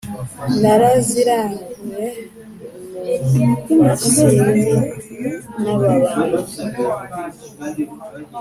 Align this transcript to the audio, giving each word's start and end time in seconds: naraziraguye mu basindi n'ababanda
naraziraguye 0.61 2.07
mu 3.75 3.79
basindi 3.83 4.71
n'ababanda 5.61 6.39